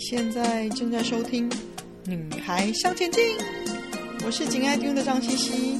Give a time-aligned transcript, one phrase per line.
[0.00, 1.48] 现在正在收听
[2.06, 3.22] 《女孩向前进》，
[4.24, 5.78] 我是紧爱听的张茜茜，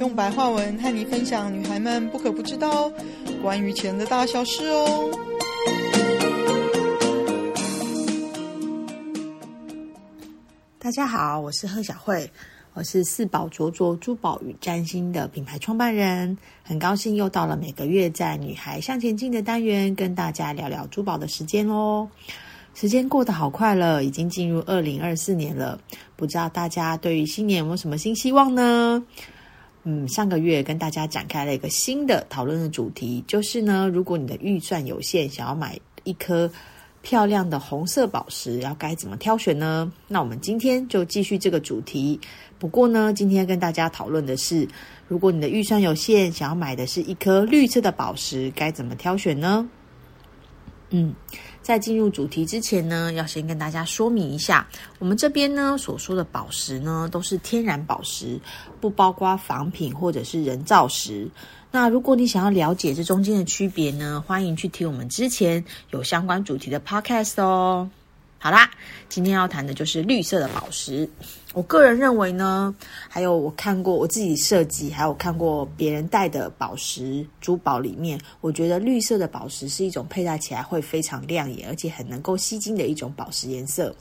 [0.00, 2.90] 用白话文和你分享女孩们不可不知道
[3.40, 5.10] 关于钱的大小事哦。
[10.80, 12.28] 大家好，我是贺小慧，
[12.74, 22.08] 我是四宝卓卓珠宝与占星的品牌创办人，很高兴又到了每个月在《女孩向前进》的单元，跟大家聊聊珠宝的时间哦。
[22.80, 25.78] 时间过得好快了，已经进入二零二四年了。
[26.16, 29.04] 不知道大家对于新年有没有什么新希望呢？
[29.84, 36.50] 嗯，上个月跟大家展开了一个新的讨论的主题，就是呢，如果你的预算有限，想要买一颗
[37.02, 39.92] 漂亮的红色宝石，要该怎么挑选呢？
[40.08, 42.18] 那我们今天就继续这个主题。
[42.58, 44.66] 不过呢，今天跟大家讨论的是，
[45.06, 49.68] 如果你的预算有限，想要买的是一颗绿色的宝石，该怎么挑选呢？
[50.90, 51.14] 嗯。
[51.62, 54.66] 在进入主题之前呢，要先跟大家说明一下，
[54.98, 58.40] 我们这边呢所说的宝石呢都是天然宝石，
[58.80, 61.28] 不包括仿品或者是人造石。
[61.70, 67.88] 那如果你想要了解这中间的区别呢，欢迎去听我们之前有相关主题的 podcast 哦。
[68.42, 68.70] 好啦，
[69.10, 71.06] 今天要谈的就是绿色的宝石。
[71.52, 72.74] 我个人认为呢，
[73.06, 83.94] 还有我看过我自己设计，还有看过别人戴的宝石珠宝里面，我觉得绿色的宝石是一种佩戴起来会非常亮眼，而且很能够吸睛的一种宝石颜色。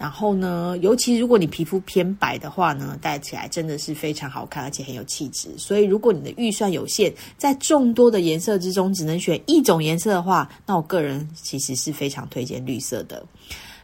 [0.00, 5.50] 然后呢，尤其如果你皮肤偏白的话呢，戴起来真的是非常好看，而且很有气质。
[5.58, 13.22] 所以，如果你的预算有限，在众多的颜色之中只能选一种颜色的话，那我个人其实是非常推荐绿色的。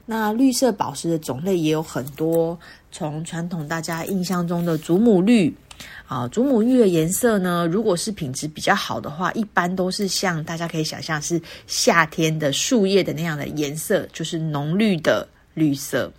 [0.06, 2.58] 那绿色宝石的种类也有很多，
[2.90, 5.54] 从传统大家印象中的祖母绿
[6.06, 16.12] 啊，祖母绿的颜色呢，如果是品质比较好的话，一般都是像大家可以想象是夏天的树叶的那样的颜色，就是浓绿的绿色，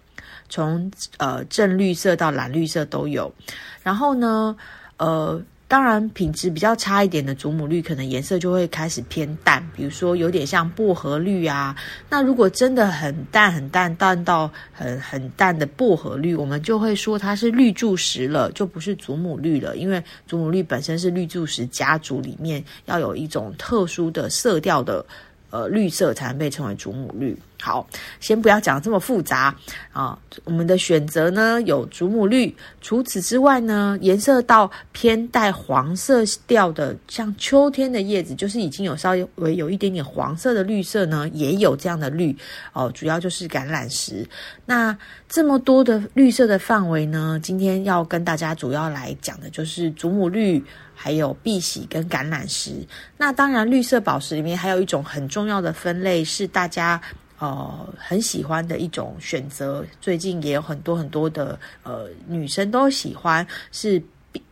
[0.50, 3.34] 从呃正绿色到蓝绿色都有。
[3.82, 4.54] 然后呢，
[4.98, 5.42] 呃。
[5.70, 11.76] 当然，品质比较差一点的祖母绿，可能颜色就会开始偏淡，比如说有点像薄荷绿啊。
[12.10, 19.76] 那如果真的很淡很淡，淡到很很淡的薄荷绿，我们就会说它是绿柱石了，就不是祖母绿了。
[19.76, 25.06] 因为祖母绿本身是绿柱石家族里面要有一种特殊的色调的。
[25.50, 27.36] 呃，绿色才能被称为祖母绿。
[27.62, 27.88] 好，
[28.20, 29.54] 先不要讲这么复杂
[29.92, 30.18] 啊。
[30.44, 32.56] 我们的选择呢，有祖母绿。
[32.82, 42.36] 除此之外呢，颜色到偏带黄色调的，像秋天的叶子，就是已经有稍微有一点点黄色的绿色呢，也有这样的绿
[42.74, 42.92] 哦。
[42.94, 44.28] 主要就是橄榄石。
[44.66, 44.96] 那
[45.28, 50.64] 这么多的绿色的范围呢，今天要跟大家主要来讲的就是祖母绿。
[51.00, 52.72] 还有碧玺跟橄榄石，
[53.18, 57.00] 那当然绿色宝石里面还有一种很重要的分类是大家
[57.40, 64.02] 呃很喜欢的一种选择，最近也有很多很多的呃女生都喜欢是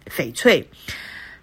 [0.10, 0.68] 翡翠。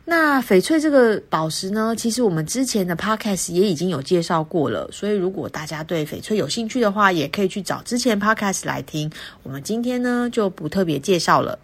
[0.04, 9.08] 那翡翠这个宝石呢，其实我们之前的 podcast 也已经有介绍过了，所以如果大家对翡翠有兴趣的话，也可以去找之前 podcast 来听。
[9.44, 11.56] 我们今天呢就不特别介绍了。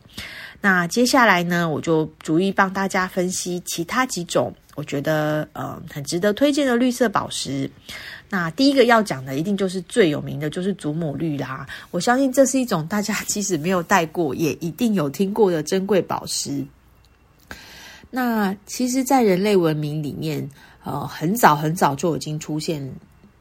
[0.61, 7.69] 那接下来呢，我就逐一帮大家分析其他几种我觉得呃很值得推荐的绿色宝石。
[8.31, 11.67] 那第一个要讲的，一定就是最有名的，就是祖母绿啦。
[11.91, 16.65] 我相信这是一种大家 即使没有戴过，也一定有听过的珍贵宝石。
[18.09, 20.49] 那其实，在人类文明里面，
[20.85, 22.89] 呃，很早很早就已经出现。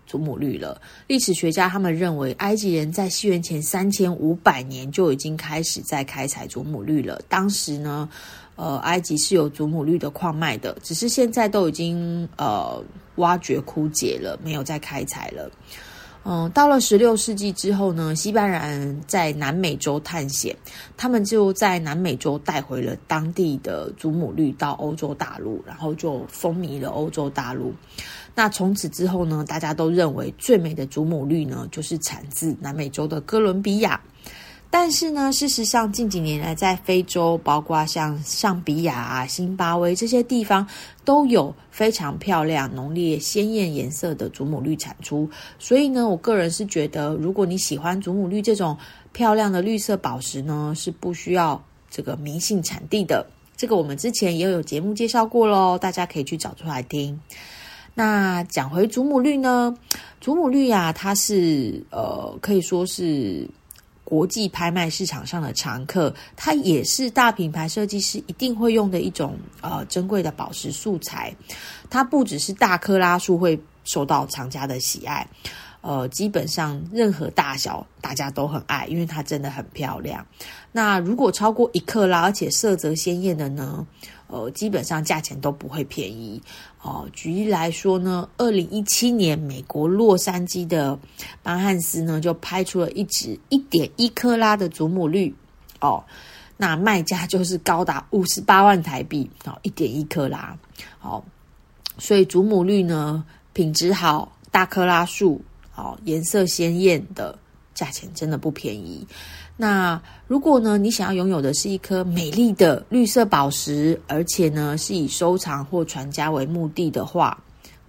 [0.08, 0.82] 祖母绿了。
[1.06, 7.22] 历史学家他们认为，埃及人在西元前三千五百年就已经开始在开采祖母绿了。
[7.28, 8.10] 当时呢，
[8.56, 12.84] 呃，埃及是有祖母绿的矿脉的，只是现在都已经呃
[13.18, 15.52] 挖掘枯竭了，没有再开采了。
[16.30, 20.54] 嗯，到了十六世纪之后呢，西班牙人在南美洲探险，
[20.98, 27.74] 他们就在南美洲带回了当地的祖母绿到欧洲大陆，然后就风靡了欧洲大陆。
[28.36, 33.98] 那从此之后呢，大家都认为最美的祖母绿呢，就是产自南美洲的哥伦比亚。
[34.70, 40.68] 但是呢，事实上近几年来，在非洲，包括像上比亚啊、辛巴威这些地方，
[41.06, 45.30] 都有非常漂亮、浓烈、鲜艳颜色的祖母绿产出。
[45.58, 48.78] 所以呢，我个人是觉得，如果你喜欢祖母绿这种
[49.14, 53.26] 漂亮的绿色宝石呢，是不需要这个迷信产地的。
[53.56, 57.20] 这个我们之前也有节目介绍过喽，大家可以去找出来听。
[57.96, 59.76] 那讲回祖母绿呢？
[60.22, 63.50] 祖母绿呀、它是呃，可以说是
[64.10, 71.36] 国际拍卖市场上的常客，它也是大品牌设计师一定会用的一种呃珍贵的宝石素材。
[71.90, 75.28] 它不只是大克拉数会受到藏家的喜爱，
[75.82, 80.26] 呃，基本上任何大小大家都很爱，因为它真的很漂亮。
[80.72, 83.86] 那如果超过一克拉，而且色泽鲜艳的呢，
[84.28, 86.42] 呃，基本上价钱都不会便宜。
[86.82, 90.98] 哦、举例来说呢，二零一七年美国洛杉矶的
[91.44, 95.34] 巴汉斯呢，就拍出了一只一点一克拉的祖母绿。
[95.80, 96.04] 哦，
[96.56, 100.58] 那卖价就是高达五十八万台币哦，一点一克拉。
[101.02, 101.24] 哦，
[101.98, 105.42] 所以祖母绿呢，品质好，大克拉数，
[105.76, 107.38] 哦，颜色鲜艳的，
[107.74, 109.06] 价钱真的不便宜。
[109.60, 117.36] 那如果呢，你想要拥有的是一颗美丽的绿色宝石，而且呢是以收藏或传家为目的的话，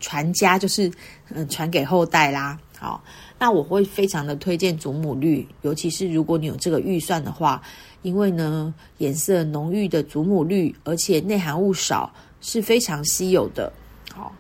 [0.01, 0.91] 传家就是
[1.29, 2.59] 嗯传给后代啦。
[2.79, 3.05] 好，
[3.39, 7.61] 那我会非常的推荐祖母绿，尤其是如果你有这个预算的话，
[8.01, 12.11] 因为呢颜色浓郁的祖母绿，而且内含物少，
[12.41, 13.71] 是非常稀有的。
[14.15, 14.33] 好，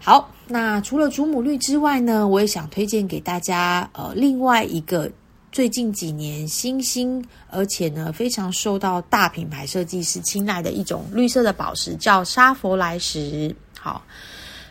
[0.00, 5.08] 好，那除了祖母绿之外呢，我也想推荐给大家呃另外一个。
[5.56, 13.56] 最近几年新兴，而且呢非常受到大品牌设计师青睐的一种绿色的宝石，叫沙佛莱石。
[13.80, 14.04] 好，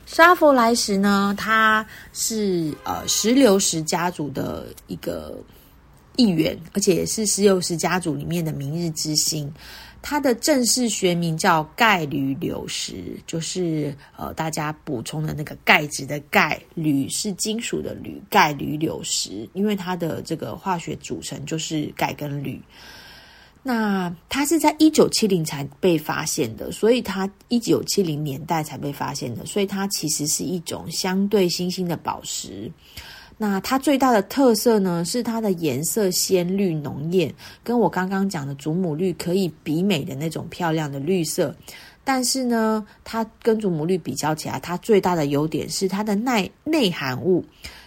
[0.05, 1.83] 沙佛莱石呢，它
[2.13, 5.35] 是呃石榴石家族的一个
[6.17, 9.51] 一员，而且也是石榴石家族里面的明日之星。
[10.07, 22.61] 它的正式学名叫钙铝榴石，就是呃大家补充的那个钙质的钙，铝是金属的铝，钙铝榴石，因为它的这个化学组成就是钙跟铝。
[23.63, 32.71] 那它是在一九七零才被发现的，所以它一九七零年代才被发现的，所以它其实是一种相对新兴的宝石。
[33.37, 37.33] 那它最大的特色呢，是它的颜色鲜绿浓艳，
[37.63, 41.53] 跟我刚刚讲的祖母绿可以比美的那种漂亮的绿色。
[42.03, 47.43] 但是呢，它跟祖母绿比较起来，它最大的优点是它的内内含物，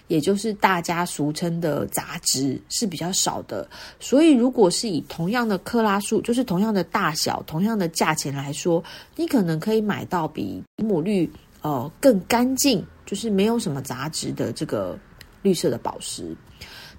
[0.08, 3.66] 也就是大家俗称的杂质是比较少的。
[4.00, 8.82] 所以，如果是以同样的克拉数，就是同样的大小、同样的价钱来说，
[9.16, 11.30] 你可能可以买到比祖母绿
[11.62, 14.98] 呃更干净，就是没有什么杂质的这个。
[15.42, 16.36] 绿色的宝石，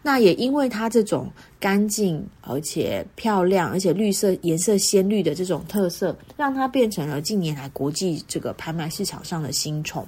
[0.02, 10.08] 那也因为它这种干净而且漂亮，而且绿色颜色鲜绿的这种特色，让它变成了近年来国际这个拍卖市场上的新宠。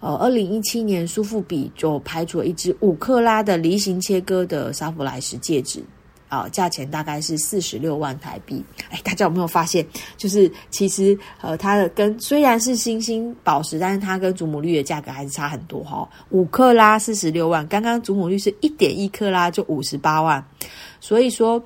[0.00, 5.82] 呃，二零一七年苏富比就拍出了一只五克拉的梨形切割的沙弗莱石戒指。
[6.34, 8.64] 啊，价钱大概是四十六万台币。
[8.90, 9.86] 哎，大家有没有发现，
[10.16, 16.08] 就是其实呃，它的跟虽然是星星宝石，但是它跟祖母绿的价格还是差很多哈。
[16.30, 20.44] 五克拉四十六万，刚刚祖母绿是一点一克拉就五十八万。
[21.00, 21.62] 所以说，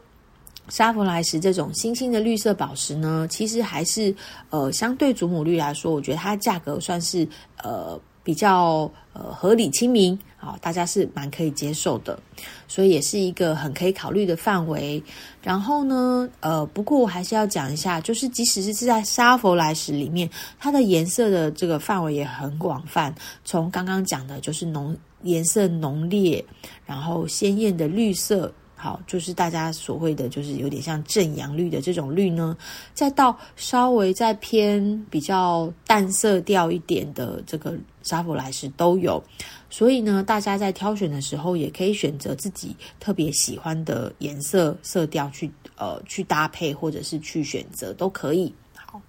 [0.68, 4.14] 沙弗莱石这种新兴的绿色宝石呢，其实还是
[4.50, 7.26] 呃，相对祖母绿来说，我觉得它的价格算是
[7.62, 7.98] 呃。
[8.28, 12.18] 比较呃合理亲民，啊，大家是蛮可以接受的，
[12.66, 15.02] 所以也是一个很可以考虑的范围。
[15.42, 20.28] 然后呢，呃，不过我还是要讲一下，就是即使是是在沙佛莱石里面，
[20.58, 23.14] 它的颜色的这个范围也很广泛，
[23.46, 26.44] 从刚刚讲的就是浓颜色浓烈，
[26.84, 28.52] 然后鲜艳的绿色。
[28.80, 32.56] 好，就是大家所谓的，就是有点像正阳绿的这种绿呢，
[32.94, 39.20] 再到稍微再偏比较淡色调一点的这个沙弗莱石都有，
[39.68, 48.54] 所以呢，大家在挑选的时候也可以选择自己特别喜欢的颜色色调去呃去搭配，或者是去选择都可以。
[48.74, 49.02] 好，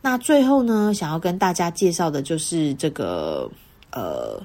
[0.00, 3.50] 那最后呢，想要跟大家介绍的就是这个
[3.90, 4.40] 呃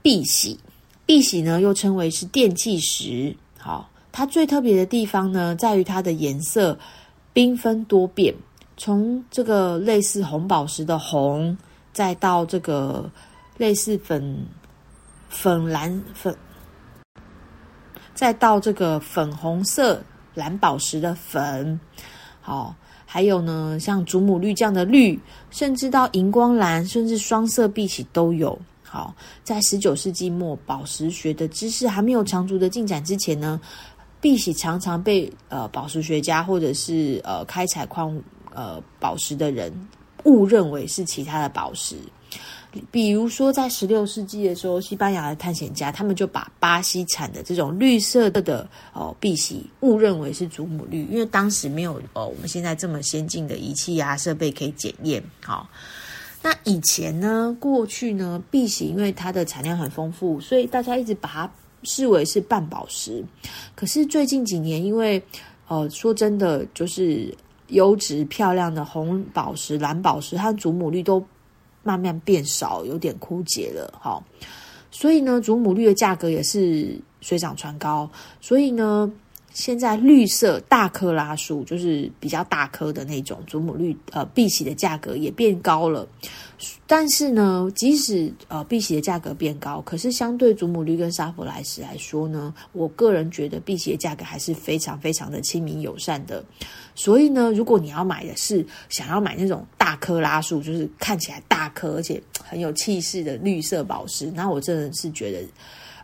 [0.00, 0.56] 碧玺，
[1.04, 3.36] 碧玺呢又称为是电气石。
[3.64, 6.78] 好，它最特别的地方呢，在于它的颜色
[7.32, 8.34] 缤纷多变，
[8.76, 11.56] 从这个类似红宝石的红，
[11.90, 13.10] 再到这个
[13.56, 14.44] 类似粉
[15.30, 16.36] 粉蓝粉，
[18.12, 20.02] 再到这个粉红色
[20.34, 21.80] 蓝宝石的粉，
[22.42, 25.18] 好，还有呢，像祖母绿这样的绿，
[25.50, 28.58] 甚至到荧光蓝，甚至双色碧玺都有。
[28.94, 33.60] 好，在十九世纪末，宝石学的知识还没有长足的进展之前呢，
[34.20, 38.16] 碧玺常常被呃宝石学家或者是呃开采矿
[38.54, 39.72] 呃宝石的人
[40.26, 41.96] 误认为是其他的宝石。
[42.92, 55.20] 比如说，在十六世纪的时候，西班牙的探险家他们就把巴西产的这种绿色的哦碧玺误认为是祖母绿，因为当时没有呃我们现在这么先进的仪器啊设备可以检验。
[55.42, 55.68] 好。
[56.44, 61.50] 那以前呢，过去呢，碧玺因为它的产量很丰富，所以大家一直把它
[61.84, 63.24] 视为是半宝石。
[63.74, 65.22] 可是最近几年，因为
[65.68, 67.34] 呃，说真的，就是
[67.68, 71.24] 优质漂亮的红宝石、蓝宝石和祖母绿都
[71.82, 74.22] 慢慢变少，有点枯竭了，哈。
[74.90, 78.08] 所以呢，祖母绿的价格也是水涨船高。
[78.42, 79.10] 所以呢，
[79.54, 86.06] 现在绿色大克拉树就是比较大颗的那种祖母绿，呃，碧玺的价格也变高了。
[86.86, 96.44] 但是呢，即使呃碧玺的价格变高，可是相对祖母绿跟沙弗莱石来说呢，我个人觉得碧玺的价格还是非常非常的亲民友善的。
[96.96, 105.46] 所以呢，如果你要买的是想要买那种大克拉树，就是看起来大颗而且很有气势的绿色宝石，那我真的是觉得，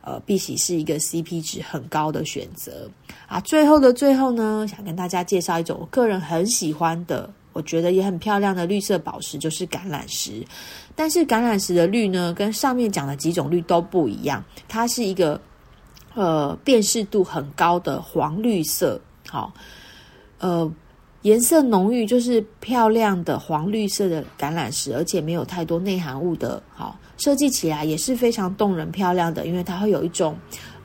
[0.02, 2.90] 呃，碧玺是一个 CP 值很高的选择
[3.26, 3.40] 啊。
[3.40, 7.30] 最后的最后呢，想跟大家介绍一种我个人很喜欢的。
[7.52, 10.46] 我觉得也很漂亮的绿色宝石就是橄榄石，
[10.94, 15.38] 但是橄榄石的绿呢，跟上面讲的几种绿都不一样，它是一个
[16.14, 19.52] 呃辨识度很高的黄绿色，好，
[20.38, 20.72] 呃
[21.22, 30.36] 颜色浓郁，就是漂亮的黄绿色的橄榄石，而且没有太多内含物的，好，设计起来也是非常动人漂亮的，因为它会有一种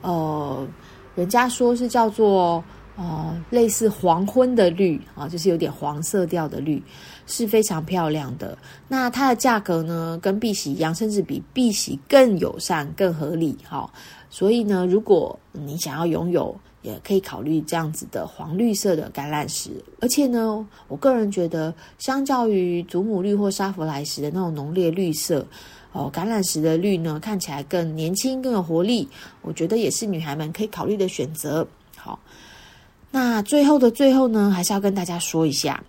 [0.02, 0.66] 呃，
[1.14, 2.62] 人家说是叫做。
[2.98, 6.82] 呃，类似黄昏的绿啊，就是有点黄色调的绿，
[7.26, 8.56] 是非常漂亮的。
[8.88, 13.54] 那它的价格呢，跟碧玺一样，甚至比碧玺更友善、更合理。
[13.68, 13.92] 哈，
[14.30, 19.70] 所以呢，如果你想要拥有，也可以考虑这样子的黄绿色的橄榄石。
[20.00, 25.44] 而且呢，我个人觉得，相较于祖母绿或沙弗莱石的那种浓烈绿色，
[25.92, 29.08] 哦，橄榄石的绿呢，看起来更年轻、更有活力。
[29.42, 31.66] 我觉得也是女孩们可以考虑的选择。
[31.96, 32.18] 好。
[33.12, 35.82] 那最后的最后呢，还是要跟大家说一下，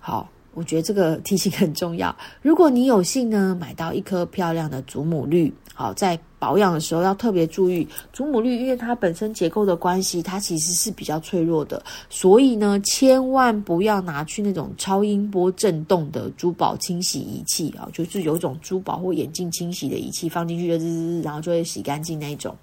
[0.00, 2.14] 好，我觉得这个提醒很重要。
[2.42, 22.54] 如果你有幸呢买到一颗漂亮的祖母绿，好，在保养的时候要特别注意祖母绿，因为它本身结构的关系，它其实是比较脆弱的，所以呢，千万不要拿去那种超音波震动的珠宝清洗仪器啊，就是有一种珠宝或眼镜清洗的仪器放进去，滋滋滋，然后就会洗干净那一种。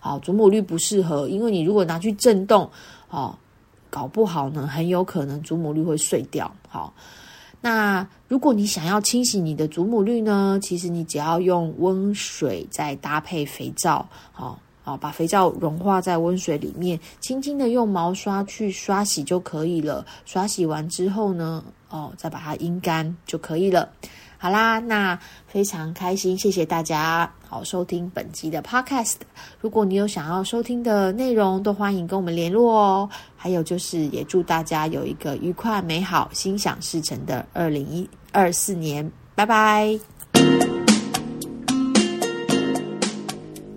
[0.00, 2.70] 好，祖母绿不适合，因为你如果拿去震动，
[3.08, 3.34] 哦。
[3.92, 6.48] 搞不好呢，很有可能祖母绿会碎掉。
[6.68, 6.94] 好，
[7.60, 20.06] 那如果你想要清洗你的祖母绿呢，其实你只要用温水再搭配肥皂，好，好，把肥皂融化在温水里面，轻轻的用毛刷去刷洗就可以了。
[20.24, 23.88] 刷洗完之后呢，哦，再把它阴干就可以了。
[24.38, 29.16] 好啦，那非常开心，谢谢大家好收听本集的 Podcast。
[29.60, 33.10] 如果你有想要收听的内容，都欢迎跟我们联络哦。
[33.42, 39.10] 还有就是，也祝大家有一个愉快、美好、心想事成的二零一二四年。
[39.34, 39.98] 拜拜。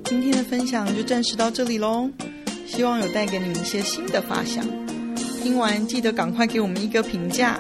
[0.04, 2.10] 今天的分享就暂时到这里喽，
[2.68, 4.66] 希望有带给你们一些新的发想。
[5.42, 7.58] 听完记得赶快给我们一个评价。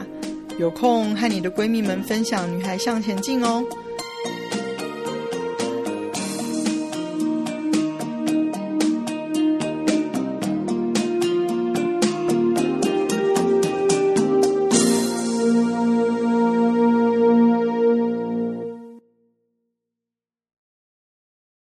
[0.60, 3.64] 有空和你的闺蜜们分享《女孩向前进》哦。